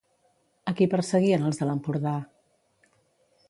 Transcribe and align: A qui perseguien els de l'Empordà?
A 0.71 0.73
qui 0.79 0.87
perseguien 0.93 1.45
els 1.51 1.61
de 1.61 1.67
l'Empordà? 1.71 2.17